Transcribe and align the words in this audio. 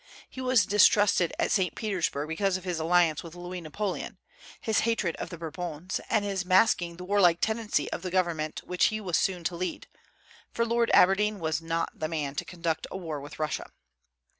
He 0.27 0.41
was 0.41 0.65
distrusted 0.65 1.31
at 1.37 1.51
St. 1.51 1.75
Petersburg 1.75 2.27
because 2.27 2.57
of 2.57 2.63
his 2.63 2.79
alliance 2.79 3.21
with 3.21 3.35
Louis 3.35 3.61
Napoleon, 3.61 4.17
his 4.59 4.79
hatred 4.79 5.15
of 5.17 5.29
the 5.29 5.37
Bourbons, 5.37 6.01
and 6.09 6.25
his 6.25 6.43
masking 6.43 6.97
the 6.97 7.03
warlike 7.05 7.39
tendency 7.39 7.87
of 7.91 8.01
the 8.01 8.09
government 8.09 8.63
which 8.63 8.85
he 8.85 8.99
was 8.99 9.15
soon 9.15 9.43
to 9.43 9.55
lead, 9.55 9.85
for 10.51 10.65
Lord 10.65 10.89
Aberdeen 10.91 11.37
was 11.39 11.61
not 11.61 11.99
the 11.99 12.07
man 12.07 12.33
to 12.33 12.45
conduct 12.45 12.87
a 12.89 12.97
war 12.97 13.21
with 13.21 13.37
Russia. 13.37 13.67